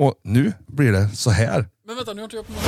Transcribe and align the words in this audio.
Och 0.00 0.14
nu 0.24 0.52
blir 0.66 0.92
det 0.92 1.08
så 1.08 1.30
här. 1.30 1.66
Men 1.86 1.96
vänta, 1.96 2.12
nu 2.12 2.20
har 2.20 2.24
inte 2.24 2.36
jag 2.36 2.44
öppnat. 2.44 2.64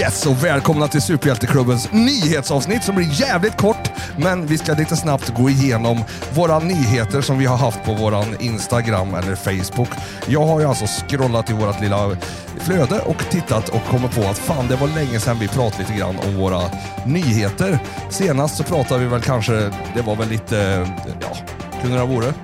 Yes 0.00 0.26
och 0.26 0.44
välkomna 0.44 0.88
till 0.88 1.02
Superhjälteklubbens 1.02 1.92
nyhetsavsnitt 1.92 2.84
som 2.84 2.94
blir 2.94 3.20
jävligt 3.20 3.56
kort. 3.56 3.90
Men 4.18 4.46
vi 4.46 4.58
ska 4.58 4.72
lite 4.72 4.96
snabbt 4.96 5.34
gå 5.34 5.50
igenom 5.50 6.04
våra 6.34 6.58
nyheter 6.58 7.20
som 7.20 7.38
vi 7.38 7.46
har 7.46 7.56
haft 7.56 7.84
på 7.84 7.94
våran 7.94 8.36
Instagram 8.40 9.14
eller 9.14 9.34
Facebook. 9.34 9.88
Jag 10.26 10.46
har 10.46 10.60
ju 10.60 10.66
alltså 10.66 10.86
scrollat 10.86 11.50
i 11.50 11.52
vårt 11.52 11.80
lilla 11.80 12.16
flöde 12.58 13.00
och 13.00 13.30
tittat 13.30 13.68
och 13.68 13.84
kommit 13.84 14.14
på 14.14 14.20
att 14.20 14.38
fan 14.38 14.68
det 14.68 14.76
var 14.76 14.88
länge 14.88 15.20
sedan 15.20 15.38
vi 15.38 15.48
pratade 15.48 15.82
lite 15.82 15.98
grann 15.98 16.16
om 16.18 16.36
våra 16.36 16.62
nyheter. 17.06 17.78
Senast 18.10 18.56
så 18.56 18.64
pratade 18.64 19.00
vi 19.00 19.06
väl 19.06 19.22
kanske, 19.22 19.72
det 19.94 20.02
var 20.02 20.16
väl 20.16 20.28
lite, 20.28 20.88
ja, 21.20 21.36
kunde 21.88 21.98
det 21.98 22.04
varit? 22.14 22.34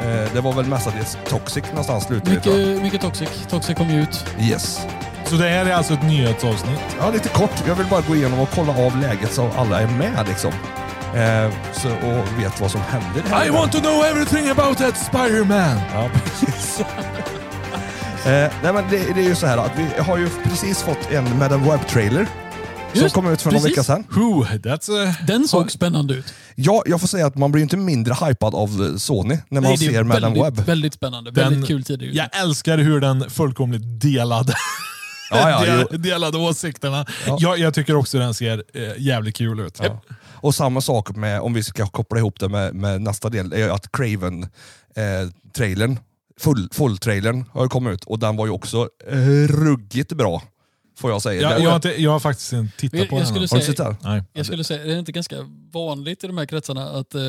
Eh, 0.00 0.32
Det 0.34 0.40
var 0.40 0.52
väl 0.52 0.66
mestadels 0.66 1.18
Toxic 1.28 1.64
någonstans 1.68 2.04
slutade. 2.04 2.30
Mycket, 2.34 2.82
mycket 2.82 3.00
Toxic. 3.00 3.28
Toxic 3.50 3.76
kom 3.76 3.90
ju 3.90 4.02
ut. 4.02 4.24
Yes. 4.40 4.80
Så 5.24 5.34
det 5.36 5.48
här 5.48 5.66
är 5.66 5.72
alltså 5.74 5.94
ett 5.94 6.02
nyhetsavsnitt? 6.02 6.80
Ja, 7.00 7.10
lite 7.10 7.28
kort. 7.28 7.62
Jag 7.68 7.74
vill 7.74 7.86
bara 7.86 8.00
gå 8.00 8.16
igenom 8.16 8.38
och 8.40 8.48
kolla 8.54 8.72
av 8.86 8.96
läget 9.00 9.32
så 9.32 9.50
alla 9.56 9.80
är 9.80 9.86
med 9.86 10.26
liksom. 10.28 10.52
Eh, 11.14 11.50
så, 11.72 11.88
och 11.88 12.42
vet 12.42 12.60
vad 12.60 12.70
som 12.70 12.80
händer. 12.80 13.22
här. 13.30 13.46
I 13.46 13.50
want 13.50 13.72
to 13.72 13.78
know 13.78 14.04
everything 14.04 14.48
about 14.50 14.78
that 14.78 14.94
Spider-Man! 14.96 15.80
Ja, 15.94 16.08
precis. 16.24 16.80
eh, 18.26 18.50
nej, 18.62 18.72
men 18.72 18.84
det, 18.90 19.14
det 19.14 19.20
är 19.20 19.28
ju 19.28 19.34
så 19.34 19.46
här 19.46 19.58
att 19.58 19.72
vi 19.76 20.02
har 20.02 20.18
ju 20.18 20.28
precis 20.44 20.82
fått 20.82 21.10
en 21.12 21.38
Madam 21.38 21.64
Web-trailer. 21.64 22.26
Som 22.92 23.02
Just, 23.02 23.14
kom 23.14 23.32
ut 23.32 23.42
för 23.42 23.50
någon 23.50 23.62
vecka 23.62 23.84
sedan. 23.84 24.04
Who, 24.10 24.44
that's 24.44 25.08
a... 25.10 25.14
Den 25.26 25.48
såg 25.48 25.70
spännande 25.70 26.14
ut. 26.14 26.34
Ja, 26.54 26.82
jag 26.86 27.00
får 27.00 27.08
säga 27.08 27.26
att 27.26 27.36
man 27.36 27.52
blir 27.52 27.62
inte 27.62 27.76
mindre 27.76 28.14
hypad 28.26 28.54
av 28.54 28.68
eh, 28.68 28.96
Sony 28.96 29.38
när 29.48 29.60
man 29.60 29.70
Nej, 29.70 29.76
det 29.78 29.86
är 29.86 29.92
ser 29.92 30.04
väldigt, 30.04 30.44
Web. 30.44 30.60
Väldigt 30.66 30.94
spännande. 30.94 31.30
Den- 31.30 31.50
väldigt 31.50 31.68
kul 31.68 31.84
tid. 31.84 32.02
Jag 32.02 32.40
älskar 32.42 32.78
hur 32.78 33.00
den 33.00 33.30
fullkomligt 33.30 33.82
delade, 34.00 34.54
Ja, 35.30 35.64
ja, 35.66 35.76
del, 35.76 36.02
delade 36.02 36.38
åsikterna. 36.38 37.06
Ja. 37.26 37.36
Jag, 37.40 37.58
jag 37.58 37.74
tycker 37.74 37.96
också 37.96 38.18
den 38.18 38.34
ser 38.34 38.64
eh, 38.74 38.82
jävligt 38.98 39.36
kul 39.36 39.60
ut. 39.60 39.78
Ja. 39.82 40.02
Och 40.32 40.54
samma 40.54 40.80
sak 40.80 41.16
med, 41.16 41.40
om 41.40 41.54
vi 41.54 41.62
ska 41.62 41.86
koppla 41.86 42.18
ihop 42.18 42.40
det 42.40 42.48
med, 42.48 42.74
med 42.74 43.00
nästa 43.00 43.28
del, 43.28 43.52
är 43.52 43.68
att 43.68 43.92
Craven-trailern, 43.92 45.98
full, 46.40 46.68
full-trailern 46.72 47.44
har 47.52 47.68
kommit 47.68 47.92
ut 47.94 48.04
och 48.04 48.18
den 48.18 48.36
var 48.36 48.46
ju 48.46 48.52
också 48.52 48.88
eh, 49.10 49.16
ruggigt 49.48 50.12
bra. 50.12 50.42
Får 51.00 51.10
jag 51.10 51.22
säga. 51.22 51.42
Jag, 51.42 51.50
Det- 51.58 51.62
jag, 51.62 51.70
har 51.70 51.76
inte, 51.76 52.02
jag 52.02 52.10
har 52.10 52.20
faktiskt 52.20 52.52
inte 52.52 52.76
tittat 52.78 53.00
Jag- 53.00 53.08
på 53.08 53.14
jag 53.16 53.20
den. 53.20 53.26
skulle 53.26 53.44
än. 53.44 53.48
har 53.50 53.58
du 53.58 53.74
säga-? 53.76 53.96
Nej. 54.02 54.22
Jag 54.32 54.46
skulle 54.46 54.64
säga, 54.64 54.84
det 54.84 54.92
är 54.94 54.98
inte 54.98 55.12
ganska 55.12 55.36
vanligt 55.72 56.24
i 56.24 56.26
de 56.26 56.38
här 56.38 56.46
kretsarna 56.46 56.84
att 56.90 57.14
eh, 57.14 57.20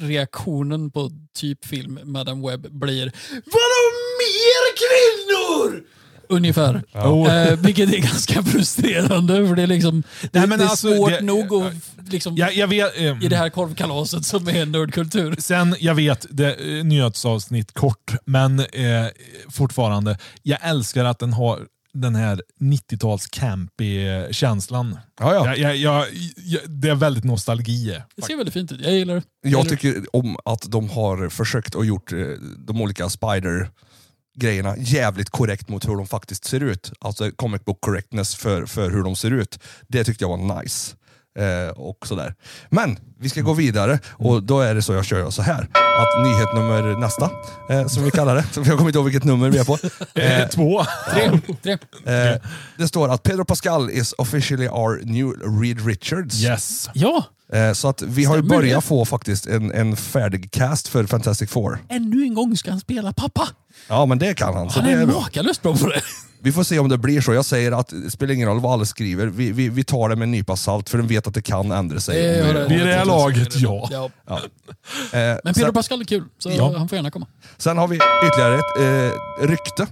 reaktionen 0.00 0.90
på 0.90 1.10
typ 1.36 1.64
film 1.64 1.98
Madame 2.04 2.50
Web 2.50 2.60
blir 2.70 3.12
Vadå 3.30 3.82
mer 4.22 4.76
kvinnor? 4.76 5.82
Ungefär. 6.28 6.82
Oh. 6.94 7.34
Eh, 7.34 7.56
vilket 7.58 7.92
är 7.94 7.98
ganska 7.98 8.42
frustrerande 8.42 9.48
för 9.48 9.56
det 9.56 9.62
är 9.62 9.66
liksom 9.66 10.02
det, 10.22 10.38
Nej, 10.38 10.48
men 10.48 10.58
det 10.58 10.64
är 10.64 10.68
alltså, 10.68 10.94
svårt 10.96 11.10
det- 11.10 11.20
nog 11.20 11.52
att 11.54 11.72
liksom, 12.12 12.36
Jag, 12.36 12.54
jag 12.54 12.68
vet, 12.68 12.98
ehm, 12.98 13.22
i 13.22 13.28
det 13.28 13.36
här 13.36 13.48
korvkalaset 13.50 14.24
som 14.26 14.48
är 14.48 14.66
nördkultur. 14.66 15.36
Sen, 15.38 15.76
jag 15.80 15.94
vet, 15.94 16.26
det 16.30 16.54
är 16.54 16.84
nyhetsavsnitt 16.84 17.72
kort, 17.74 18.12
men 18.24 18.60
eh, 18.60 19.06
fortfarande. 19.50 20.18
Jag 20.42 20.58
älskar 20.62 21.04
att 21.04 21.18
den 21.18 21.32
har 21.32 21.60
den 22.00 22.14
här 22.14 22.42
90-tals 22.60 23.26
campy 23.26 24.06
känslan. 24.30 24.98
Ja, 25.20 25.34
ja. 25.34 25.46
Jag, 25.46 25.58
jag, 25.58 25.76
jag, 25.76 26.06
jag, 26.36 26.60
det 26.68 26.88
är 26.88 26.94
väldigt 26.94 27.24
nostalgi. 27.24 28.00
Det 28.16 28.22
ser 28.22 28.36
väldigt 28.36 28.54
fint 28.54 28.72
ut. 28.72 28.80
Jag 28.80 28.92
gillar 28.92 29.14
det. 29.14 29.22
Jag 29.48 29.68
tycker 29.68 30.16
om 30.16 30.36
att 30.44 30.70
de 30.70 30.90
har 30.90 31.28
försökt 31.28 31.74
och 31.74 31.86
gjort 31.86 32.12
eh, 32.12 32.18
de 32.58 32.80
olika 32.80 33.08
Spider-grejerna 33.08 34.76
jävligt 34.78 35.30
korrekt 35.30 35.68
mot 35.68 35.88
hur 35.88 35.96
de 35.96 36.06
faktiskt 36.06 36.44
ser 36.44 36.62
ut. 36.62 36.92
Alltså 37.00 37.30
comic 37.30 37.64
book 37.64 37.80
correctness 37.80 38.34
för, 38.34 38.66
för 38.66 38.90
hur 38.90 39.02
de 39.02 39.16
ser 39.16 39.30
ut. 39.30 39.58
Det 39.88 40.04
tyckte 40.04 40.24
jag 40.24 40.38
var 40.38 40.62
nice. 40.62 40.96
Eh, 41.36 41.68
och 41.76 42.06
sådär. 42.06 42.34
Men 42.70 42.98
vi 43.20 43.28
ska 43.28 43.40
gå 43.40 43.52
vidare 43.54 43.98
och 44.12 44.42
då 44.42 44.60
är 44.60 44.74
det 44.74 44.82
så 44.82 44.92
jag 44.92 45.04
kör 45.04 45.30
så 45.30 45.42
här. 45.42 45.68
Att 45.98 46.24
nyhet 46.24 46.54
nummer 46.54 47.00
nästa, 47.00 47.30
eh, 47.70 47.86
som 47.86 48.04
vi 48.04 48.10
kallar 48.10 48.34
det. 48.36 48.44
Så 48.52 48.60
jag 48.66 48.76
kommer 48.76 48.86
inte 48.88 48.98
ihåg 48.98 49.04
vilket 49.04 49.24
nummer 49.24 49.50
vi 49.50 49.58
är 49.58 49.64
på. 49.64 49.78
Eh, 50.20 50.48
två. 50.48 50.84
Tre. 51.12 51.30
Tre. 51.62 51.72
Eh, 52.14 52.40
det 52.78 52.88
står 52.88 53.08
att 53.08 53.22
Pedro 53.22 53.44
Pascal 53.44 53.90
is 53.90 54.14
officially 54.18 54.68
our 54.68 55.00
new 55.04 55.26
Reed 55.62 55.86
Richards. 55.86 56.44
Yes. 56.44 56.88
Ja, 56.94 57.24
Eh, 57.52 57.72
så 57.72 57.88
att 57.88 58.02
vi 58.02 58.24
har 58.24 58.36
ju 58.36 58.42
börjat 58.42 58.84
få 58.84 59.04
faktiskt 59.04 59.46
en, 59.46 59.72
en 59.72 59.96
färdig 59.96 60.50
cast 60.50 60.88
för 60.88 61.06
Fantastic 61.06 61.50
Four. 61.50 61.78
ännu 61.88 62.22
en 62.22 62.34
gång 62.34 62.56
ska 62.56 62.70
han 62.70 62.80
spela 62.80 63.12
pappa. 63.12 63.48
Ja 63.88 64.06
men 64.06 64.18
det 64.18 64.34
kan 64.34 64.54
han, 64.54 64.70
så 64.70 64.80
Han 64.80 64.88
det 64.88 64.94
är 64.96 65.02
är 65.02 65.06
bra. 65.06 65.20
makalöst 65.20 65.62
bra 65.62 65.76
på 65.76 65.86
det. 65.88 66.00
Vi 66.40 66.52
får 66.52 66.62
se 66.64 66.78
om 66.78 66.88
det 66.88 66.98
blir 66.98 67.20
så. 67.20 67.34
Jag 67.34 67.44
säger 67.44 67.72
att 67.72 67.88
det 67.88 68.10
spelar 68.10 68.34
ingen 68.34 68.48
roll 68.48 68.60
vad 68.60 68.72
alla 68.72 68.84
skriver, 68.84 69.26
vi, 69.26 69.52
vi, 69.52 69.68
vi 69.68 69.84
tar 69.84 70.08
det 70.08 70.16
med 70.16 70.22
en 70.26 70.30
nypa 70.30 70.56
salt 70.56 70.88
för 70.88 70.98
de 70.98 71.06
vet 71.06 71.26
att 71.26 71.34
det 71.34 71.42
kan 71.42 71.72
ändra 71.72 72.00
sig. 72.00 72.16
Vi- 72.46 72.52
det- 72.52 72.66
Vid 72.68 72.86
det 72.86 72.94
här 72.94 73.04
laget, 73.04 73.56
ja. 73.56 73.88
Ja. 73.90 74.10
ja. 74.26 74.36
eh, 74.38 75.38
Men 75.44 75.54
Pedro 75.54 75.54
sen, 75.64 75.74
Pascal 75.74 76.00
är 76.00 76.04
kul, 76.04 76.24
så 76.38 76.50
Ja. 76.50 76.74
han 76.78 76.88
får 76.88 76.96
gärna 76.96 77.10
komma. 77.10 77.26
sen 77.58 77.78
har 77.78 77.88
vi 77.88 77.96
ytterligare 77.96 78.54
ett 78.58 79.12
eh, 79.42 79.48
rykte. 79.48 79.86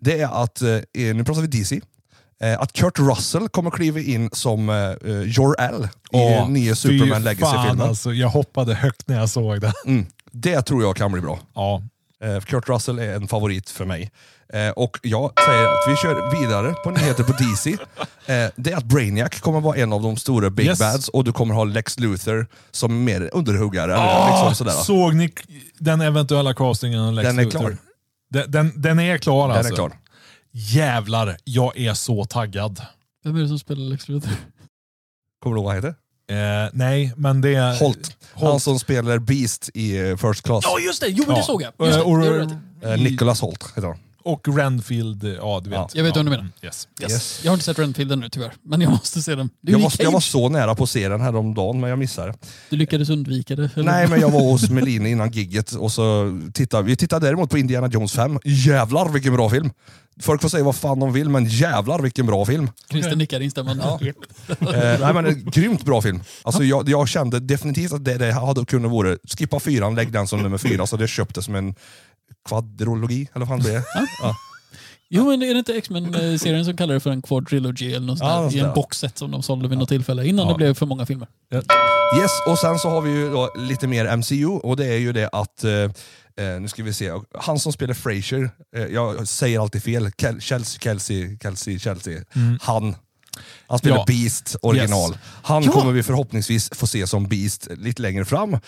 Det 0.00 0.20
är 0.20 0.42
att, 0.42 0.62
eh, 0.62 0.68
nu 1.14 1.24
pratar 1.24 1.40
vi 1.42 1.46
DC, 1.46 1.80
eh, 2.42 2.60
att 2.60 2.72
Kurt 2.72 2.98
Russell 2.98 3.48
kommer 3.48 3.70
kliva 3.70 4.00
in 4.00 4.30
som 4.32 4.68
eh, 4.68 4.76
eh, 4.76 5.20
Jor-El 5.26 5.84
i 5.84 5.88
Åh, 6.12 6.48
nya 6.50 6.74
Superman 6.74 7.22
Legacy-filmen. 7.24 7.88
Alltså, 7.88 8.12
jag 8.12 8.28
hoppade 8.28 8.74
högt 8.74 9.08
när 9.08 9.18
jag 9.18 9.28
såg 9.28 9.60
det. 9.60 9.72
Mm. 9.86 10.06
Det 10.32 10.62
tror 10.62 10.82
jag 10.82 10.96
kan 10.96 11.12
bli 11.12 11.20
bra. 11.22 11.38
Ja. 11.54 11.82
Eh, 12.24 12.40
Kurt 12.40 12.68
Russell 12.68 12.98
är 12.98 13.14
en 13.14 13.28
favorit 13.28 13.70
för 13.70 13.84
mig. 13.84 14.10
Eh, 14.52 14.70
och 14.70 14.98
jag 15.02 15.32
säger 15.46 15.64
att 15.64 15.84
vi 15.88 15.96
kör 15.96 16.40
vidare 16.40 16.72
på 16.84 16.90
nyheter 16.90 17.24
på 17.24 17.32
DC. 17.32 17.70
Eh, 17.70 18.50
det 18.56 18.72
är 18.72 18.76
att 18.76 18.84
Brainiac 18.84 19.28
kommer 19.40 19.60
vara 19.60 19.76
en 19.76 19.92
av 19.92 20.02
de 20.02 20.16
stora 20.16 20.50
Big 20.50 20.66
Yes. 20.66 20.78
Bads 20.78 21.08
och 21.08 21.24
du 21.24 21.32
kommer 21.32 21.54
ha 21.54 21.64
Lex 21.64 21.98
Luthor 21.98 22.46
som 22.70 23.04
mer 23.04 23.30
underhuggare. 23.32 23.94
eller 23.94 24.30
liksom 24.30 24.54
sådär. 24.54 24.72
Såg 24.84 25.14
ni 25.14 25.32
den 25.78 26.00
eventuella 26.00 26.54
castingen 26.54 27.00
av 27.00 27.12
Lex 27.12 27.28
Den 27.28 27.38
är 27.38 27.44
Luthor? 27.44 27.58
klar. 27.60 27.76
Den, 28.30 28.50
den, 28.50 28.72
den 28.76 28.98
är 29.00 29.18
klar 29.18 29.48
Den 29.48 29.56
alltså. 29.56 29.72
är 29.72 29.76
klar. 29.76 29.92
Jävlar, 30.52 31.36
jag 31.44 31.76
är 31.78 31.94
så 31.94 32.24
taggad. 32.24 32.82
Vem 33.24 33.36
är 33.36 33.40
det 33.40 33.48
som 33.48 33.58
spelar 33.58 33.82
Lex 33.82 34.08
Luthor? 34.08 34.30
Kommer 35.42 35.56
du 35.56 35.60
ihåg 35.60 35.64
vad 35.64 35.74
han 35.74 35.84
heter? 35.84 35.94
Eh, 36.64 36.70
nej, 36.72 37.12
men 37.16 37.40
det 37.40 37.54
är... 37.54 37.78
Holt. 37.80 38.16
Han 38.34 38.48
Holt. 38.50 38.62
som 38.62 38.78
spelar 38.78 39.18
Beast 39.18 39.70
i 39.74 39.98
eh, 39.98 40.16
First 40.16 40.42
Class. 40.42 40.64
Ja 40.64 40.78
just 40.78 41.00
det, 41.00 41.08
jo 41.08 41.24
men 41.26 41.34
det 41.34 41.40
Ja. 41.40 41.44
såg 41.46 41.62
jag. 41.62 41.86
Just 41.86 41.98
det. 42.80 42.88
Eh, 42.90 42.98
Nicholas 43.00 43.40
Holt 43.40 43.64
heter 43.76 43.88
han. 43.88 43.98
Och 44.32 44.56
Renfield, 44.56 45.24
ja 45.24 45.60
du 45.64 45.70
vet. 45.70 45.78
Ja. 45.78 45.88
Jag 45.94 46.04
vet 46.04 46.16
ja. 46.16 46.22
vem 46.22 46.24
du 46.24 46.30
menar. 46.30 46.48
Yes. 46.62 46.88
Yes. 47.00 47.12
Yes. 47.12 47.40
Jag 47.44 47.50
har 47.50 47.54
inte 47.54 47.64
sett 47.64 47.78
Renfield 47.78 48.12
ännu 48.12 48.28
tyvärr, 48.28 48.52
men 48.62 48.80
jag 48.80 48.90
måste 48.90 49.22
se 49.22 49.34
den. 49.34 49.50
Du, 49.60 49.72
Jag 49.72 49.78
var, 49.78 49.92
jag 49.98 50.12
var 50.12 50.20
så 50.20 50.48
nära 50.48 50.74
på 50.74 50.84
att 50.84 50.90
se 50.90 51.08
den 51.08 51.20
häromdagen 51.20 51.80
men 51.80 51.90
jag 51.90 51.98
missade. 51.98 52.34
du 52.70 52.76
lyckades 52.76 53.10
undvika 53.10 53.56
det? 53.56 53.70
Eller? 53.74 53.84
Nej 53.84 54.08
men 54.08 54.20
jag 54.20 54.30
var 54.30 54.40
hos 54.40 54.70
Melina 54.70 55.08
innan 55.08 55.30
gigget 55.30 55.72
och 55.72 55.92
så 55.92 56.38
tittade 56.54 56.82
vi 56.82 56.96
tittade 56.96 57.26
däremot 57.26 57.50
på 57.50 57.58
Indiana 57.58 57.88
Jones 57.88 58.12
5. 58.12 58.38
Jävlar 58.44 59.08
vilken 59.08 59.34
bra 59.34 59.50
film! 59.50 59.70
Folk 60.22 60.42
får 60.42 60.48
säga 60.48 60.64
vad 60.64 60.76
fan 60.76 61.00
de 61.00 61.12
vill 61.12 61.28
men 61.28 61.44
jävlar 61.44 61.98
vilken 61.98 62.26
bra 62.26 62.44
film. 62.44 62.70
Christer 62.90 63.16
nickar 63.16 63.40
instämmande. 63.40 63.84
Eh, 64.60 65.00
nej 65.00 65.14
men 65.14 65.26
en 65.26 65.44
grymt 65.44 65.84
bra 65.84 66.02
film. 66.02 66.20
Alltså, 66.42 66.64
jag, 66.64 66.88
jag 66.88 67.08
kände 67.08 67.40
definitivt 67.40 67.92
att 67.92 68.04
det, 68.04 68.18
det 68.18 68.32
hade 68.32 68.64
kunnat 68.64 68.90
vara, 68.90 69.16
skippa 69.38 69.60
fyran, 69.60 69.94
lägg 69.94 70.12
den 70.12 70.26
som 70.26 70.42
nummer 70.42 70.58
fyra, 70.58 70.86
så 70.86 70.96
det 70.96 71.08
köpte 71.08 71.42
som 71.42 71.54
en 71.54 71.74
kvadrologi, 72.48 73.28
eller 73.34 73.46
vad 73.46 73.62
fan 73.62 73.72
det? 73.72 73.84
Ja. 74.22 74.36
Jo 75.12 75.24
men 75.30 75.42
är 75.42 75.52
det 75.54 75.58
inte 75.58 75.74
X-Men-serien 75.74 76.64
som 76.64 76.76
kallar 76.76 76.94
det 76.94 77.00
för 77.00 77.10
en 77.10 77.22
quadrilogy 77.22 77.92
eller 77.92 78.06
något 78.06 78.18
sånt 78.18 78.30
Ja, 78.30 78.40
där, 78.42 78.56
i 78.56 78.58
en 78.60 78.74
boxset 78.74 79.18
som 79.18 79.30
de 79.30 79.42
sålde 79.42 79.68
vid 79.68 79.78
något 79.78 79.88
tillfälle 79.88 80.26
innan 80.26 80.46
Ja. 80.46 80.52
det 80.52 80.56
blev 80.56 80.74
för 80.74 80.86
många 80.86 81.06
filmer. 81.06 81.28
Yes, 82.20 82.30
och 82.46 82.58
sen 82.58 82.78
så 82.78 82.88
har 82.90 83.00
vi 83.00 83.10
ju 83.10 83.30
då 83.30 83.50
lite 83.56 83.86
mer 83.86 84.16
MCU, 84.16 84.46
och 84.46 84.76
det 84.76 84.86
är 84.86 84.98
ju 84.98 85.12
det 85.12 85.28
att 85.32 85.64
eh, 85.64 85.72
Eh, 86.36 86.60
nu 86.60 86.68
ska 86.68 86.82
vi 86.82 86.92
se, 86.94 87.12
han 87.38 87.58
som 87.58 87.72
spelar 87.72 87.94
Frasier, 87.94 88.50
eh, 88.76 88.84
jag 88.84 89.28
säger 89.28 89.60
alltid 89.60 89.82
fel, 89.82 90.10
Kel- 90.10 90.40
Chelsea, 90.40 90.80
Kelsey, 90.80 91.38
Kelsey, 91.42 91.78
Chelsea, 91.78 92.20
han. 92.60 92.94
Han 93.70 93.78
spelar 93.78 93.96
Ja. 93.96 94.04
Beast 94.06 94.56
original. 94.62 95.10
Yes. 95.10 95.18
Han 95.42 95.62
Ja. 95.62 95.72
kommer 95.72 95.92
vi 95.92 96.02
förhoppningsvis 96.02 96.70
få 96.74 96.86
se 96.86 97.06
som 97.06 97.28
Beast 97.28 97.68
lite 97.76 98.02
längre 98.02 98.24
fram. 98.24 98.54
Eh, 98.54 98.60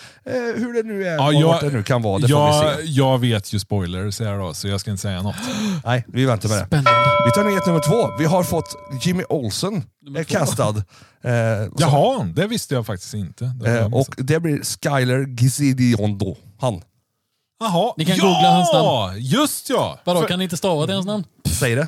hur 0.55 0.73
det 0.73 0.87
nu 0.89 1.07
är, 1.07 1.13
Ja, 1.15 1.27
och 1.27 1.33
jag- 1.33 1.61
det 1.61 1.69
nu 1.69 1.83
kan 1.83 2.01
vara, 2.01 2.19
det 2.19 2.27
får 2.27 2.27
vi 2.27 2.33
Jag, 2.67 2.75
se. 2.79 2.85
jag 2.85 3.17
vet 3.19 3.53
ju 3.53 3.59
spoilers 3.59 4.19
här 4.19 4.37
då, 4.39 4.53
så 4.53 4.67
jag 4.67 4.79
ska 4.81 4.91
inte 4.91 5.01
säga 5.01 5.21
något. 5.21 5.35
Nej, 5.85 6.05
vi 6.07 6.25
väntar 6.25 6.49
med 6.49 6.57
det. 6.57 6.65
Spännande. 6.65 6.91
Vi 7.25 7.31
tar 7.31 7.43
nyhet 7.43 7.65
nummer 7.65 7.79
två. 7.79 8.17
Vi 8.19 8.25
har 8.25 8.43
fått 8.43 8.75
Jimmy 9.01 9.23
Olsen 9.29 9.75
är 10.17 10.23
två. 10.23 10.33
castad. 10.39 10.69
Eh, 10.69 10.73
så- 11.23 11.71
Jaha, 11.77 12.23
det 12.35 12.47
visste 12.47 12.73
jag 12.75 12.85
faktiskt 12.85 13.13
inte. 13.13 13.45
Det 13.45 13.69
jag 13.69 13.79
eh, 13.79 13.93
och 13.93 14.15
det 14.17 14.39
blir 14.39 14.61
Skyler 14.89 15.25
Gizidiondo. 15.41 16.35
Han. 16.61 16.81
Jaha, 17.59 17.93
Ni 17.97 18.05
kan 18.05 18.15
ja! 18.17 18.23
googla 18.23 18.51
hans 18.51 18.73
namn. 18.73 19.17
Just 19.21 19.69
ja! 19.69 19.99
Vadå, 20.03 20.21
För- 20.21 20.27
kan 20.27 20.39
ni 20.39 20.43
inte 20.43 20.57
stava 20.57 20.85
till 20.85 20.93
hans 20.95 21.05
namn? 21.05 21.23
Säg 21.53 21.75
det. 21.75 21.87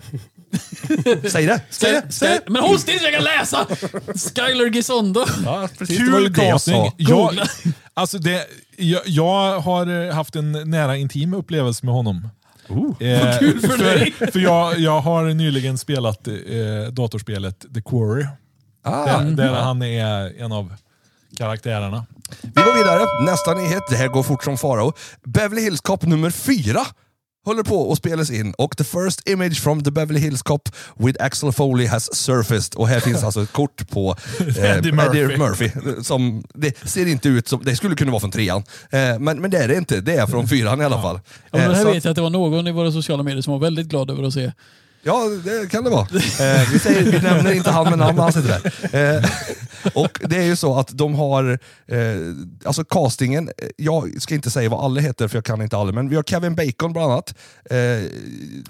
Säg 1.29 1.45
det. 1.45 1.61
Säg 1.69 1.91
det. 1.91 2.03
Säg 2.11 2.29
det. 2.29 2.51
Men 2.51 2.61
håll 2.61 2.79
still 2.79 2.99
så 2.99 3.05
jag 3.05 3.13
kan 3.13 3.23
läsa! 3.23 3.67
Skyler 4.35 4.65
Gisondo. 4.69 5.25
Ja, 5.45 5.69
precis. 5.77 5.97
det 5.99 6.11
var 6.11 6.19
ju 6.19 6.25
Kul 6.25 6.33
det 6.33 6.43
jag 6.43 6.51
casting. 6.53 6.73
sa. 6.73 6.91
Jag, 6.97 7.09
Googla. 7.17 7.47
Alltså 7.93 8.17
det, 8.17 8.45
jag, 8.77 9.01
jag 9.05 9.59
har 9.59 10.11
haft 10.11 10.35
en 10.35 10.51
nära 10.51 10.97
intim 10.97 11.33
upplevelse 11.33 11.85
med 11.85 11.95
honom. 11.95 12.29
Eh, 12.99 13.39
kul 13.39 13.59
för 13.61 13.77
dig. 13.77 14.11
För 14.31 14.39
jag, 14.39 14.79
jag 14.79 14.99
har 15.01 15.23
nyligen 15.33 15.77
spelat 15.77 16.27
eh, 16.27 16.33
datorspelet 16.91 17.65
The 17.73 17.81
Quarry. 17.81 18.25
Ah, 18.83 19.05
Där, 19.05 19.31
där 19.31 19.53
han 19.53 19.81
är 19.81 20.41
en 20.41 20.51
av 20.51 20.73
karaktärerna. 21.37 22.05
Vi 22.41 22.61
går 22.61 22.77
vidare. 22.77 23.25
Nästa 23.31 23.53
nyhet. 23.53 23.83
Det 23.89 23.95
här 23.95 24.07
går 24.07 24.23
fort 24.23 24.43
som 24.43 24.57
farao. 24.57 24.93
Beverly 25.23 25.61
Hills 25.61 25.81
Cop 25.81 26.03
nummer 26.03 26.29
fyra 26.29 26.81
håller 27.45 27.63
på 27.63 27.91
att 27.91 27.97
spelas 27.97 28.31
in 28.31 28.53
och 28.57 28.77
the 28.77 28.83
first 28.83 29.29
image 29.29 29.61
from 29.61 29.83
the 29.83 29.91
Beverly 29.91 30.19
Hills 30.19 30.41
Cop 30.41 30.69
with 30.97 31.23
Axel 31.23 31.51
Foley 31.51 31.87
has 31.87 32.15
surfaced. 32.15 32.75
Och 32.75 32.87
här 32.87 32.99
finns 32.99 33.23
alltså 33.23 33.43
ett 33.43 33.51
kort 33.51 33.89
på 33.89 34.15
eh, 34.39 34.63
Eddie 34.77 34.91
Murphy. 34.91 35.37
Murphy. 35.37 35.69
Som, 36.03 36.43
det 36.53 36.87
ser 36.87 37.05
inte 37.05 37.29
ut 37.29 37.47
som, 37.47 37.63
det 37.63 37.75
skulle 37.75 37.95
kunna 37.95 38.11
vara 38.11 38.19
från 38.19 38.31
trean. 38.31 38.63
Eh, 38.89 39.19
men, 39.19 39.41
men 39.41 39.51
det 39.51 39.57
är 39.57 39.67
det 39.67 39.75
inte, 39.75 40.01
det 40.01 40.13
är 40.15 40.27
från 40.27 40.47
fyran 40.47 40.81
i 40.81 40.85
alla 40.85 41.01
fall. 41.01 41.19
Ja, 41.25 41.57
men 41.57 41.61
Eh, 41.61 41.69
det 41.69 41.75
här 41.75 41.83
så- 41.83 41.91
vet 41.91 42.03
jag 42.03 42.11
att 42.11 42.15
det 42.15 42.21
var 42.21 42.29
någon 42.29 42.67
i 42.67 42.71
våra 42.71 42.91
sociala 42.91 43.23
medier 43.23 43.41
som 43.41 43.53
var 43.53 43.59
väldigt 43.59 43.87
glad 43.87 44.09
över 44.11 44.23
att 44.23 44.33
se. 44.33 44.51
Ja, 45.07 45.29
det 45.43 45.71
kan 45.71 45.83
det 45.83 45.89
vara. 45.89 46.07
Eh, 46.13 46.69
vi, 46.71 46.79
säger, 46.79 47.03
vi 47.11 47.19
nämner 47.19 47.51
inte 47.53 47.71
han 47.71 47.89
med 47.89 47.99
namn, 47.99 48.19
han 48.19 48.33
sitter 48.33 48.61
där. 48.91 49.15
Eh, 49.17 49.29
och 49.93 50.19
det 50.29 50.35
är 50.37 50.43
ju 50.43 50.55
så 50.55 50.79
att 50.79 50.87
de 50.97 51.15
har, 51.15 51.59
eh, 51.87 51.97
alltså 52.65 52.83
castingen, 52.83 53.49
eh, 53.57 53.67
jag 53.77 54.21
ska 54.21 54.35
inte 54.35 54.51
säga 54.51 54.69
vad 54.69 54.85
alla 54.85 55.01
heter 55.01 55.27
för 55.27 55.37
jag 55.37 55.45
kan 55.45 55.61
inte 55.61 55.77
alla, 55.77 55.91
men 55.91 56.09
vi 56.09 56.15
har 56.15 56.23
Kevin 56.23 56.55
Bacon 56.55 56.93
bland 56.93 57.11
annat. 57.11 57.35
Eh, 57.69 57.77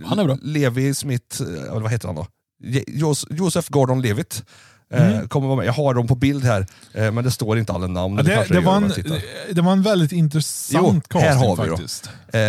Han 0.05 0.19
är 0.19 0.23
bra. 0.25 0.37
Levi 0.41 0.93
Smith, 0.93 1.41
eh, 1.41 1.79
vad 1.81 1.91
heter 1.91 2.07
han 2.07 2.15
då? 2.15 2.27
Jos- 2.87 3.27
Joseph 3.29 3.69
Gordon-Levitt. 3.71 4.43
Eh, 4.93 5.21
kommer 5.27 5.47
vara 5.47 5.57
med. 5.57 5.65
Jag 5.65 5.73
har 5.73 5.93
dem 5.93 6.07
på 6.07 6.15
bild 6.15 6.43
här, 6.45 6.65
men 7.11 7.23
det 7.23 7.31
står 7.31 7.57
inte 7.59 7.73
alla 7.73 7.87
namn. 7.87 8.17
Ja, 8.17 8.23
det, 8.23 8.45
det, 8.53 8.59
var 8.59 8.75
en, 8.75 8.93
det 9.51 9.61
var 9.61 9.71
en 9.71 9.81
väldigt 9.81 10.11
intressant 10.11 11.05
Jo, 11.13 11.19
här 11.19 11.27
casting 11.27 11.47
har 11.49 11.55
vi 11.63 11.69
då. 11.69 11.77
faktiskt. 11.77 12.09
Eh, 12.33 12.41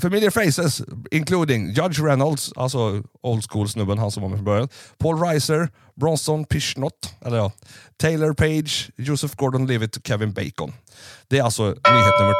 familiar 0.00 0.30
faces, 0.30 0.82
including 1.10 1.66
Judge 1.72 1.98
Reynolds, 2.00 2.52
alltså 2.56 3.02
old 3.22 3.44
school-snubben, 3.50 3.98
han 3.98 4.10
som 4.10 4.22
var 4.22 4.30
med 4.30 4.38
från 4.38 4.44
början. 4.44 4.68
Paul 4.98 5.20
Reiser, 5.20 5.68
Bronson 6.00 6.44
Pishnott, 6.44 7.14
eller 7.24 7.36
ja, 7.36 7.52
Taylor 8.00 8.32
Page, 8.34 8.90
Joseph 8.96 9.34
Gordon-Levitt 9.36 9.96
och 9.96 10.06
Kevin 10.06 10.32
Bacon. 10.32 10.72
Det 11.28 11.38
är 11.38 11.42
alltså 11.42 11.62
nyhet 11.64 12.14
nummer, 12.20 12.34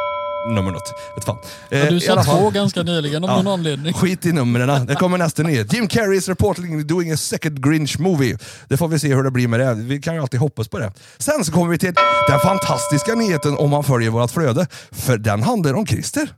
nummer 0.55 0.71
något. 0.71 0.93
Vet 1.15 1.25
fan. 1.25 1.37
Eh, 1.71 1.79
Ja, 1.79 1.89
du 1.91 2.07
alla 2.11 2.23
sa 2.23 2.37
två 2.37 2.49
ganska 2.49 2.83
nyligen 2.83 3.23
av 3.23 3.29
Ja. 3.29 3.35
någon 3.41 3.53
anledning. 3.53 3.93
Skit 3.93 4.25
i 4.25 4.31
numren. 4.31 4.85
Det 4.85 4.95
kommer 4.95 5.17
nästa 5.17 5.43
nyhet. 5.43 5.73
Jim 5.73 5.87
Carrey 5.87 6.17
is 6.17 6.27
reportedly 6.29 6.83
doing 6.83 7.11
a 7.11 7.17
second 7.17 7.63
Grinch 7.65 7.99
movie. 7.99 8.37
Det 8.67 8.77
får 8.77 8.87
vi 8.87 8.99
se 8.99 9.15
hur 9.15 9.23
det 9.23 9.31
blir 9.31 9.47
med 9.47 9.59
det. 9.59 9.73
Vi 9.73 10.01
kan 10.01 10.15
ju 10.15 10.21
alltid 10.21 10.39
hoppas 10.39 10.67
på 10.67 10.79
det. 10.79 10.93
Sen 11.17 11.45
så 11.45 11.51
kommer 11.51 11.71
vi 11.71 11.77
till 11.77 11.93
den 12.29 12.39
fantastiska 12.39 13.15
nyheten 13.15 13.57
om 13.57 13.69
man 13.69 13.83
följer 13.83 14.09
vårt 14.09 14.31
flöde. 14.31 14.67
För 14.91 15.17
den 15.17 15.43
handlar 15.43 15.73
om 15.73 15.85
Christer. 15.87 16.29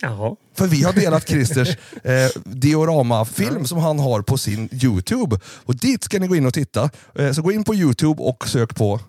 Jaha. 0.00 0.36
För 0.54 0.66
vi 0.66 0.82
har 0.82 0.92
delat 0.92 1.28
Christers 1.28 1.68
eh, 2.04 2.42
diorama-film 2.44 3.66
som 3.66 3.78
han 3.78 3.98
har 3.98 4.22
på 4.22 4.38
sin 4.38 4.68
Youtube. 4.72 5.38
Och 5.46 5.76
dit 5.76 6.04
ska 6.04 6.18
ni 6.18 6.26
gå 6.26 6.36
in 6.36 6.46
och 6.46 6.54
titta. 6.54 6.90
Eh, 7.14 7.32
så 7.32 7.42
gå 7.42 7.52
in 7.52 7.64
på 7.64 7.74
Youtube 7.74 8.22
och 8.22 8.48
sök 8.48 8.74
på 8.74 9.00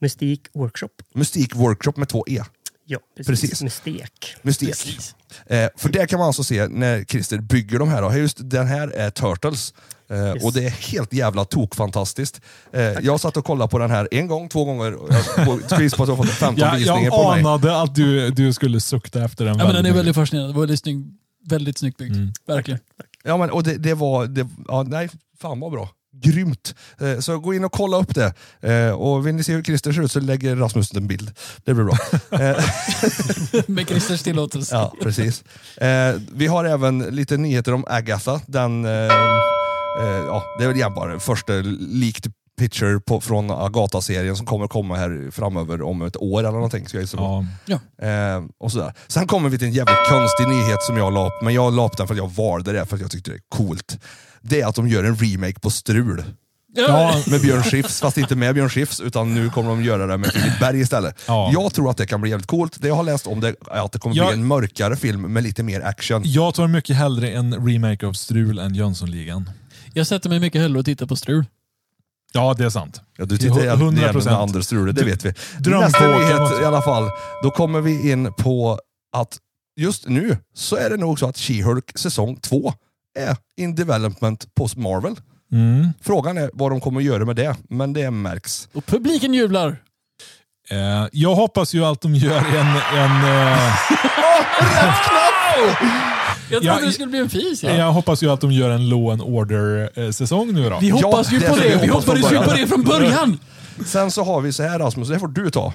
Mystik 0.00 0.48
Workshop. 0.54 0.88
Mystik 1.14 1.54
Workshop 1.54 1.92
med 1.96 2.08
två 2.08 2.24
E. 2.28 2.42
Ja, 2.88 2.98
precis. 3.16 3.40
Precis. 3.40 3.62
Mystik. 3.62 4.34
Mystik. 4.42 4.68
Precis. 4.68 5.14
Eh, 5.46 5.68
för 5.76 5.88
där 5.88 6.06
kan 6.06 6.18
man 6.18 6.26
alltså 6.26 6.44
se 6.44 6.68
när 6.68 7.04
Christer 7.04 7.38
bygger 7.38 7.78
de 7.78 7.88
här. 7.88 8.02
Då. 8.02 8.12
Just 8.16 8.50
den 8.50 8.66
här 8.66 8.88
är 8.88 9.10
Turtles. 9.10 9.74
Eh, 10.10 10.16
Yes. 10.16 10.44
Och 10.44 10.52
det 10.52 10.64
är 10.64 10.70
helt 10.70 11.12
jävla 11.12 11.44
tokfantastiskt. 11.44 12.40
Eh, 12.72 12.80
jag 12.82 13.20
satt 13.20 13.36
och 13.36 13.44
kollade 13.44 13.70
på 13.70 13.78
den 13.78 13.90
här 13.90 14.08
en 14.10 14.26
gång, 14.26 14.48
två 14.48 14.64
gånger. 14.64 14.96
Jag 15.36 15.46
på 15.96 16.02
att 16.02 16.08
jag 16.08 16.16
fått 16.16 16.28
15 16.28 16.56
Jag, 16.68 16.76
visningar 16.76 17.02
jag 17.02 17.12
på 17.12 17.30
mig. 17.30 17.40
anade 17.40 17.80
att 17.82 17.94
du, 17.94 18.30
du 18.30 18.52
skulle 18.52 18.80
sukta 18.80 19.24
efter 19.24 19.44
den. 19.44 19.58
Ja, 19.58 19.64
men 19.64 19.74
den 19.74 19.76
är 19.76 19.82
väldigt 19.82 19.98
väldigt 19.98 20.14
fascinerande. 20.14 20.60
Väldigt, 20.60 20.80
snygg, 20.80 21.04
väldigt 21.48 21.78
snyggt 21.78 21.98
byggd. 21.98 22.16
Mm. 22.16 22.32
Verkligen. 22.46 22.80
Ja, 23.24 23.36
men, 23.36 23.50
och 23.50 23.62
det, 23.62 23.74
det 23.78 23.94
var... 23.94 24.26
Det, 24.26 24.48
ja, 24.68 24.82
nej, 24.82 25.08
fan 25.40 25.60
vad 25.60 25.72
bra. 25.72 25.88
Grymt! 26.22 26.74
Eh, 27.00 27.18
så 27.18 27.38
gå 27.38 27.54
in 27.54 27.64
och 27.64 27.72
kolla 27.72 27.96
upp 27.96 28.14
det. 28.14 28.34
Eh, 28.60 28.90
och 28.90 29.26
vill 29.26 29.34
ni 29.34 29.44
se 29.44 29.52
hur 29.52 29.62
Christer 29.62 29.92
ser 29.92 30.02
ut 30.02 30.12
så 30.12 30.20
lägger 30.20 30.56
Rasmus 30.56 30.94
en 30.94 31.06
bild. 31.06 31.30
Det 31.64 31.74
blir 31.74 31.84
bra. 31.84 31.98
Eh, 32.30 32.64
Med 33.66 33.88
Christers 33.88 34.22
tillåtelse. 34.22 34.74
Ja, 34.74 34.94
precis. 35.02 35.44
Vi 36.32 36.46
har 36.46 36.64
även 36.64 36.98
lite 36.98 37.36
nyheter 37.36 37.74
om 37.74 37.84
Agatha. 37.88 38.40
Den, 38.46 38.84
ja, 38.84 40.42
det 40.58 40.64
är 40.64 40.68
väl 40.72 40.92
bara 40.92 41.20
första 41.20 41.52
leaked 41.52 42.32
picture 42.56 43.00
på, 43.00 43.20
från 43.20 43.50
Agatha-serien 43.50 44.36
som 44.36 44.46
kommer 44.46 44.66
komma 44.68 44.96
här 44.96 45.30
framöver 45.30 45.82
om 45.82 46.02
ett 46.02 46.16
år 46.16 46.40
eller 46.40 46.50
någonting. 46.52 46.88
Ska 46.88 46.98
jag. 47.00 47.08
Ja. 47.16 47.44
Ja. 47.66 48.06
Eh, 48.08 48.44
och 48.60 48.72
sådär. 48.72 48.92
Sen 49.08 49.26
kommer 49.26 49.48
vi 49.48 49.58
till 49.58 49.66
en 49.66 49.72
jävligt 49.74 50.08
konstig 50.08 50.48
nyhet 50.48 50.82
som 50.82 50.96
jag 50.96 51.12
la 51.12 51.26
upp, 51.26 51.42
men 51.42 51.54
jag 51.54 51.72
la 51.72 51.86
upp 51.86 51.96
den 51.96 52.06
för 52.06 52.14
att 52.14 52.18
jag 52.18 52.30
valde 52.34 52.72
det 52.72 52.86
för 52.86 52.94
att 52.96 53.02
jag 53.02 53.10
tyckte 53.10 53.30
det 53.30 53.36
är 53.36 53.40
coolt. 53.48 53.98
Det 54.40 54.60
är 54.60 54.66
att 54.66 54.74
de 54.74 54.88
gör 54.88 55.04
en 55.04 55.16
remake 55.16 55.60
på 55.60 55.70
Strul. 55.70 56.24
Ja, 56.78 57.22
Med 57.26 57.40
Björn 57.40 57.62
Skifs, 57.62 58.00
fast 58.00 58.18
inte 58.18 58.36
med 58.36 58.54
Björn 58.54 58.68
Skifs, 58.70 59.00
utan 59.00 59.34
nu 59.34 59.50
kommer 59.50 59.68
de 59.70 59.82
göra 59.84 60.06
det 60.06 60.16
med 60.16 60.32
Filip 60.32 60.60
Berg 60.60 60.80
istället. 60.80 61.20
Ja. 61.28 61.50
Jag 61.52 61.74
tror 61.74 61.90
att 61.90 61.96
det 61.96 62.06
kan 62.06 62.20
bli 62.20 62.30
jävligt 62.30 62.46
coolt. 62.46 62.76
Det 62.80 62.88
jag 62.88 62.94
har 62.94 63.02
läst 63.02 63.26
om 63.26 63.40
det 63.40 63.48
är 63.70 63.84
att 63.84 63.92
det 63.92 63.98
kommer 63.98 64.16
Jag- 64.16 64.26
bli 64.28 64.34
en 64.34 64.46
mörkare 64.46 64.96
film 64.96 65.32
med 65.32 65.42
lite 65.42 65.62
mer 65.62 65.80
action. 65.80 66.22
Jag 66.24 66.54
tar 66.54 66.66
mycket 66.68 66.96
hellre 66.96 67.30
en 67.30 67.66
remake 67.68 68.06
av 68.06 68.12
Strul 68.12 68.58
än 68.58 68.74
Jönssonligan. 68.74 69.50
Jag 69.92 70.06
sätter 70.06 70.28
mig 70.28 70.40
mycket 70.40 70.60
hellre 70.60 70.78
och 70.78 70.84
tittar 70.84 71.06
på 71.06 71.16
strul. 71.16 71.44
Ja, 72.36 72.54
det 72.58 72.64
är 72.64 72.70
sant. 72.70 73.00
Ja, 73.16 73.24
du 73.24 73.38
tittar 73.38 73.60
jävligt 73.64 74.00
gärna 74.00 74.20
100%. 74.20 74.24
med 74.24 74.34
Anders 74.34 74.64
Strule, 74.64 74.92
det 74.92 75.04
vet 75.04 75.24
vi. 75.24 75.32
Nästa 75.70 76.08
nyhet 76.08 76.60
i 76.62 76.64
alla 76.64 76.82
fall, 76.82 77.10
då 77.42 77.50
kommer 77.50 77.80
vi 77.80 78.10
in 78.12 78.32
på 78.32 78.78
att 79.16 79.38
just 79.76 80.08
nu 80.08 80.36
så 80.54 80.76
är 80.76 80.90
det 80.90 80.96
nog 80.96 81.18
så 81.18 81.28
att 81.28 81.36
She-Hulk 81.36 81.98
säsong 81.98 82.36
2 82.36 82.72
är 83.18 83.36
in 83.56 83.74
development 83.74 84.54
på 84.54 84.68
Marvel. 84.76 85.16
Mm. 85.52 85.88
Frågan 86.00 86.38
är 86.38 86.50
vad 86.52 86.72
de 86.72 86.80
kommer 86.80 87.00
att 87.00 87.06
göra 87.06 87.24
med 87.24 87.36
det, 87.36 87.56
men 87.68 87.92
det 87.92 88.10
märks. 88.10 88.68
Och 88.72 88.86
publiken 88.86 89.34
jublar. 89.34 89.76
Eh, 90.70 91.06
jag 91.12 91.34
hoppas 91.34 91.74
ju 91.74 91.84
att 91.84 92.00
de 92.00 92.14
gör 92.14 92.38
en... 92.38 92.66
en 92.98 93.24
eh, 93.24 93.72
Jag 96.50 96.62
trodde 96.62 96.80
Ja, 96.80 96.86
det 96.86 96.92
skulle 96.92 97.08
bli 97.08 97.18
en 97.18 97.30
fis. 97.30 97.62
Ja. 97.62 97.70
Jag 97.70 97.92
hoppas 97.92 98.22
ju 98.22 98.30
att 98.30 98.40
de 98.40 98.52
gör 98.52 98.70
en 98.70 98.88
Law 98.88 99.10
and 99.10 99.22
Order-säsong 99.22 100.52
nu 100.52 100.70
då. 100.70 100.78
Vi 100.80 100.90
hoppas 100.90 101.32
ju 101.32 101.38
det 101.38 101.48
på 101.48 101.56
det. 101.56 101.78
vi 101.82 101.88
hoppades 101.88 102.32
ju 102.32 102.38
på 102.38 102.52
det 102.52 102.66
från 102.66 102.82
början. 102.82 103.38
Sen 103.86 104.10
så 104.10 104.24
har 104.24 104.40
vi 104.40 104.52
så 104.52 104.62
här 104.62 104.78
Rasmus, 104.78 105.08
det 105.08 105.18
får 105.18 105.28
du 105.28 105.50
ta. 105.50 105.72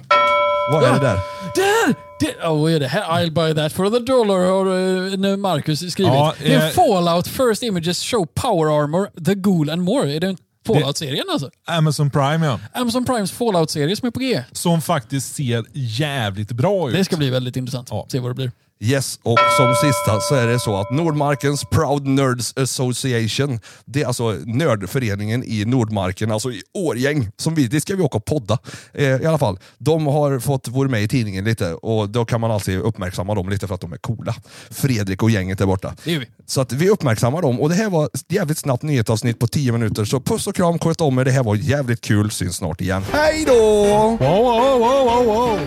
Vad 0.71 0.83
är 0.83 0.93
det 0.93 0.99
där? 0.99 1.19
Där! 1.55 1.95
Det, 2.19 2.47
oh, 2.47 2.61
vad 2.61 2.71
är 2.71 2.79
det? 2.79 2.87
här? 2.87 3.03
I'll 3.03 3.31
buy 3.31 3.55
that 3.55 3.73
for 3.73 3.89
the 3.89 3.99
dollar 3.99 4.39
har 4.39 4.65
uh, 4.65 5.37
Marcus 5.37 5.91
skrivit. 5.91 6.13
Ja, 6.13 6.33
det 6.39 6.53
är 6.53 6.67
eh, 6.67 6.73
Fallout 6.73 7.27
First 7.27 7.63
Images 7.63 8.03
Show 8.03 8.25
Power 8.25 8.83
Armor, 8.83 9.23
The 9.25 9.35
Ghoul 9.35 9.69
and 9.69 9.81
More. 9.81 10.15
Är 10.15 10.19
det 10.19 10.27
en 10.27 10.37
Fallout-serien 10.67 11.25
alltså? 11.31 11.49
Amazon 11.67 12.11
Prime 12.11 12.45
ja. 12.45 12.59
Amazon 12.73 13.05
Primes 13.05 13.31
Fallout-serie 13.31 13.95
som 13.95 14.07
är 14.07 14.11
på 14.11 14.19
G. 14.19 14.43
Som 14.51 14.81
faktiskt 14.81 15.35
ser 15.35 15.65
jävligt 15.73 16.51
bra 16.51 16.89
ut. 16.89 16.95
Det 16.95 17.05
ska 17.05 17.17
bli 17.17 17.29
väldigt 17.29 17.55
intressant. 17.55 17.87
Ja. 17.91 18.05
Se 18.09 18.19
vad 18.19 18.31
det 18.31 18.35
blir. 18.35 18.51
Yes, 18.83 19.19
och 19.23 19.39
som 19.57 19.75
sista 19.75 20.19
så 20.19 20.35
är 20.35 20.47
det 20.47 20.59
så 20.59 20.75
att 20.75 20.91
Nordmarkens 20.91 21.65
Proud 21.65 22.07
Nerds 22.07 22.57
Association, 22.57 23.59
det 23.85 24.01
är 24.01 24.05
alltså 24.05 24.31
nördföreningen 24.45 25.43
i 25.43 25.65
Nordmarken, 25.65 26.31
alltså 26.31 26.51
i 26.51 26.61
Årgäng, 26.73 27.29
som 27.37 27.55
vi, 27.55 27.67
det 27.67 27.81
ska 27.81 27.95
vi 27.95 28.03
åka 28.03 28.17
och 28.17 28.25
podda. 28.25 28.57
Eh, 28.93 29.05
I 29.05 29.25
alla 29.25 29.37
fall, 29.37 29.59
de 29.77 30.07
har 30.07 30.39
fått 30.39 30.67
vara 30.67 30.87
med 30.87 31.03
i 31.03 31.07
tidningen 31.07 31.45
lite 31.45 31.73
och 31.73 32.09
då 32.09 32.25
kan 32.25 32.41
man 32.41 32.51
alltid 32.51 32.79
uppmärksamma 32.79 33.35
dem 33.35 33.49
lite 33.49 33.67
för 33.67 33.75
att 33.75 33.81
de 33.81 33.93
är 33.93 33.97
coola. 33.97 34.35
Fredrik 34.69 35.23
och 35.23 35.31
gänget 35.31 35.61
är 35.61 35.65
borta. 35.65 35.95
Vi. 36.03 36.27
Så 36.45 36.61
att 36.61 36.71
vi 36.71 36.89
uppmärksammar 36.89 37.41
dem 37.41 37.61
och 37.61 37.69
det 37.69 37.75
här 37.75 37.89
var 37.89 38.05
ett 38.05 38.25
jävligt 38.31 38.57
snabbt 38.57 38.83
nyhetsavsnitt 38.83 39.39
på 39.39 39.47
10 39.47 39.71
minuter. 39.71 40.05
Så 40.05 40.21
puss 40.21 40.47
och 40.47 40.55
kram, 40.55 40.79
sköt 40.79 41.01
om 41.01 41.19
er. 41.19 41.25
Det 41.25 41.31
här 41.31 41.43
var 41.43 41.55
jävligt 41.55 42.01
kul. 42.01 42.31
Syns 42.31 42.55
snart 42.55 42.81
igen. 42.81 43.03
Hej 43.11 43.43
då! 43.47 43.53
Wow, 43.53 44.19
wow, 44.19 44.79
wow, 44.79 45.05
wow, 45.05 45.25
wow. 45.25 45.59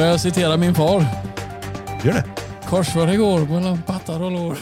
Får 0.00 0.06
jag 0.06 0.20
citera 0.20 0.56
min 0.56 0.74
far? 0.74 1.04
Gör 2.04 2.12
det. 2.12 2.24
Korsför 2.68 3.12
igår 3.12 3.40
mellan 3.40 3.82
pattar 3.82 4.22
och 4.22 4.30
lår. 4.30 4.58